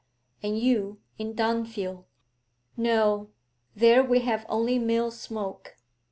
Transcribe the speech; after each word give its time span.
And 0.41 0.57
you, 0.57 0.99
in 1.19 1.35
Dunfield.' 1.35 2.05
'No, 2.75 3.29
there 3.75 4.03
we 4.03 4.21
have 4.21 4.47
only 4.49 4.79
mill 4.79 5.11
smoke.' 5.11 5.75